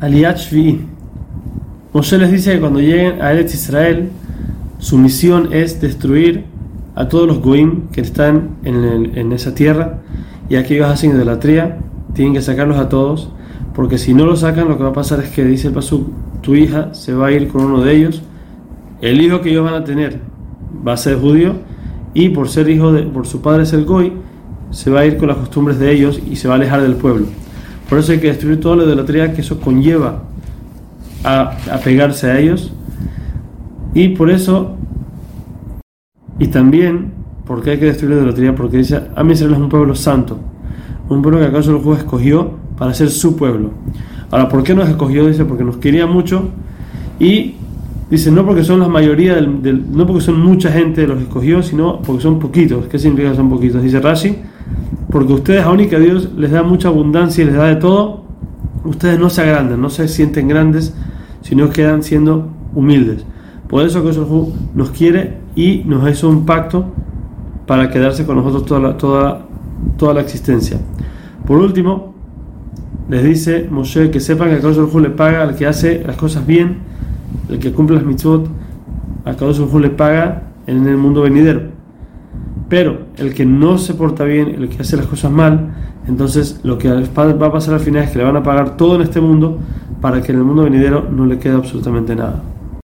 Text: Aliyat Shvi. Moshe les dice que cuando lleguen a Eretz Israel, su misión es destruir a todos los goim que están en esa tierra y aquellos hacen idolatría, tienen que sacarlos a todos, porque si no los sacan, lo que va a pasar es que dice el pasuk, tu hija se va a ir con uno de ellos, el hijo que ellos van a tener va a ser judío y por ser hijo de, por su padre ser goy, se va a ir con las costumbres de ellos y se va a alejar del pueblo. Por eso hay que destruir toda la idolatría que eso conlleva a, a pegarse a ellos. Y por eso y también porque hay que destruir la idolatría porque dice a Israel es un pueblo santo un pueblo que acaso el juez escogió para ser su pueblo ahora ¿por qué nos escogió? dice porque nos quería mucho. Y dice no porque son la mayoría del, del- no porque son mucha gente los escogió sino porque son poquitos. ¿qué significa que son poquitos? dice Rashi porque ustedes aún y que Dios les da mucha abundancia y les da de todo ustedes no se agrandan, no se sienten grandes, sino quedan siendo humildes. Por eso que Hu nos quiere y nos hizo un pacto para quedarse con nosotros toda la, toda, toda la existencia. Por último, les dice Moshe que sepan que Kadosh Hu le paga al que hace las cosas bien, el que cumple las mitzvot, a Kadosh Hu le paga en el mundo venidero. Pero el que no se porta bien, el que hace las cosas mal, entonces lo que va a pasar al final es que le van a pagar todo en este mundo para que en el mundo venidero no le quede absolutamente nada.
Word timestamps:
Aliyat 0.00 0.38
Shvi. 0.38 0.80
Moshe 1.92 2.18
les 2.18 2.30
dice 2.30 2.54
que 2.54 2.60
cuando 2.60 2.80
lleguen 2.80 3.20
a 3.20 3.32
Eretz 3.32 3.54
Israel, 3.54 4.10
su 4.78 4.98
misión 4.98 5.52
es 5.52 5.80
destruir 5.80 6.44
a 6.94 7.08
todos 7.08 7.26
los 7.26 7.40
goim 7.40 7.88
que 7.92 8.00
están 8.00 8.56
en 8.64 9.32
esa 9.32 9.54
tierra 9.54 10.00
y 10.48 10.56
aquellos 10.56 10.88
hacen 10.88 11.12
idolatría, 11.12 11.78
tienen 12.14 12.34
que 12.34 12.42
sacarlos 12.42 12.78
a 12.78 12.88
todos, 12.88 13.30
porque 13.74 13.98
si 13.98 14.12
no 14.12 14.26
los 14.26 14.40
sacan, 14.40 14.68
lo 14.68 14.76
que 14.76 14.82
va 14.82 14.90
a 14.90 14.94
pasar 14.94 15.20
es 15.20 15.30
que 15.30 15.44
dice 15.44 15.68
el 15.68 15.74
pasuk, 15.74 16.08
tu 16.42 16.54
hija 16.54 16.92
se 16.92 17.14
va 17.14 17.28
a 17.28 17.32
ir 17.32 17.48
con 17.48 17.64
uno 17.64 17.80
de 17.82 17.96
ellos, 17.96 18.22
el 19.00 19.20
hijo 19.20 19.40
que 19.40 19.50
ellos 19.50 19.64
van 19.64 19.74
a 19.74 19.84
tener 19.84 20.20
va 20.86 20.92
a 20.92 20.96
ser 20.96 21.18
judío 21.18 21.54
y 22.14 22.28
por 22.28 22.48
ser 22.48 22.68
hijo 22.68 22.92
de, 22.92 23.02
por 23.02 23.26
su 23.26 23.40
padre 23.40 23.64
ser 23.64 23.84
goy, 23.84 24.12
se 24.70 24.90
va 24.90 25.00
a 25.00 25.06
ir 25.06 25.16
con 25.16 25.28
las 25.28 25.38
costumbres 25.38 25.78
de 25.78 25.92
ellos 25.92 26.20
y 26.30 26.36
se 26.36 26.48
va 26.48 26.54
a 26.54 26.56
alejar 26.56 26.82
del 26.82 26.96
pueblo. 26.96 27.26
Por 27.92 27.98
eso 27.98 28.12
hay 28.12 28.20
que 28.20 28.28
destruir 28.28 28.58
toda 28.58 28.76
la 28.76 28.84
idolatría 28.84 29.34
que 29.34 29.42
eso 29.42 29.60
conlleva 29.60 30.22
a, 31.24 31.52
a 31.70 31.76
pegarse 31.84 32.30
a 32.30 32.38
ellos. 32.38 32.72
Y 33.92 34.08
por 34.16 34.30
eso 34.30 34.76
y 36.38 36.46
también 36.46 37.12
porque 37.46 37.72
hay 37.72 37.78
que 37.78 37.84
destruir 37.84 38.14
la 38.14 38.22
idolatría 38.22 38.54
porque 38.54 38.78
dice 38.78 38.96
a 39.14 39.22
Israel 39.24 39.52
es 39.52 39.58
un 39.58 39.68
pueblo 39.68 39.94
santo 39.94 40.38
un 41.10 41.20
pueblo 41.20 41.38
que 41.38 41.44
acaso 41.44 41.72
el 41.72 41.82
juez 41.82 41.98
escogió 41.98 42.52
para 42.78 42.94
ser 42.94 43.10
su 43.10 43.36
pueblo 43.36 43.72
ahora 44.30 44.48
¿por 44.48 44.62
qué 44.62 44.74
nos 44.74 44.88
escogió? 44.88 45.26
dice 45.26 45.44
porque 45.44 45.62
nos 45.62 45.76
quería 45.76 46.06
mucho. 46.06 46.48
Y 47.20 47.56
dice 48.10 48.30
no 48.30 48.46
porque 48.46 48.64
son 48.64 48.80
la 48.80 48.88
mayoría 48.88 49.34
del, 49.34 49.60
del- 49.60 49.84
no 49.94 50.06
porque 50.06 50.22
son 50.22 50.40
mucha 50.40 50.72
gente 50.72 51.06
los 51.06 51.20
escogió 51.20 51.62
sino 51.62 52.00
porque 52.00 52.22
son 52.22 52.38
poquitos. 52.38 52.86
¿qué 52.86 52.98
significa 52.98 53.32
que 53.32 53.36
son 53.36 53.50
poquitos? 53.50 53.82
dice 53.82 54.00
Rashi 54.00 54.36
porque 55.12 55.32
ustedes 55.34 55.62
aún 55.62 55.80
y 55.80 55.86
que 55.86 56.00
Dios 56.00 56.30
les 56.36 56.50
da 56.50 56.64
mucha 56.64 56.88
abundancia 56.88 57.44
y 57.44 57.46
les 57.46 57.54
da 57.54 57.66
de 57.66 57.76
todo 57.76 58.22
ustedes 58.84 59.18
no 59.18 59.30
se 59.30 59.42
agrandan, 59.42 59.80
no 59.80 59.90
se 59.90 60.08
sienten 60.08 60.48
grandes, 60.48 60.94
sino 61.42 61.70
quedan 61.70 62.02
siendo 62.02 62.48
humildes. 62.74 63.24
Por 63.68 63.84
eso 63.84 64.02
que 64.02 64.10
Hu 64.18 64.52
nos 64.74 64.90
quiere 64.90 65.38
y 65.54 65.82
nos 65.84 66.08
hizo 66.10 66.28
un 66.28 66.44
pacto 66.44 66.86
para 67.66 67.90
quedarse 67.90 68.26
con 68.26 68.36
nosotros 68.36 68.66
toda 68.66 68.80
la, 68.80 68.96
toda, 68.96 69.46
toda 69.96 70.14
la 70.14 70.20
existencia. 70.20 70.78
Por 71.46 71.58
último, 71.58 72.14
les 73.08 73.24
dice 73.24 73.68
Moshe 73.70 74.10
que 74.10 74.20
sepan 74.20 74.50
que 74.50 74.60
Kadosh 74.60 74.92
Hu 74.92 75.00
le 75.00 75.10
paga 75.10 75.42
al 75.42 75.56
que 75.56 75.66
hace 75.66 76.02
las 76.04 76.16
cosas 76.16 76.46
bien, 76.46 76.78
el 77.48 77.58
que 77.58 77.72
cumple 77.72 77.96
las 77.96 78.04
mitzvot, 78.04 78.48
a 79.24 79.34
Kadosh 79.34 79.60
Hu 79.60 79.78
le 79.78 79.90
paga 79.90 80.50
en 80.66 80.86
el 80.86 80.96
mundo 80.96 81.22
venidero. 81.22 81.71
Pero 82.72 83.00
el 83.18 83.34
que 83.34 83.44
no 83.44 83.76
se 83.76 83.92
porta 83.92 84.24
bien, 84.24 84.48
el 84.48 84.70
que 84.70 84.80
hace 84.80 84.96
las 84.96 85.04
cosas 85.04 85.30
mal, 85.30 85.74
entonces 86.08 86.58
lo 86.62 86.78
que 86.78 86.88
va 86.88 87.46
a 87.46 87.52
pasar 87.52 87.74
al 87.74 87.80
final 87.80 88.04
es 88.04 88.10
que 88.12 88.16
le 88.16 88.24
van 88.24 88.36
a 88.36 88.42
pagar 88.42 88.78
todo 88.78 88.94
en 88.94 89.02
este 89.02 89.20
mundo 89.20 89.58
para 90.00 90.22
que 90.22 90.32
en 90.32 90.38
el 90.38 90.44
mundo 90.44 90.62
venidero 90.62 91.06
no 91.14 91.26
le 91.26 91.38
quede 91.38 91.52
absolutamente 91.52 92.16
nada. 92.16 92.42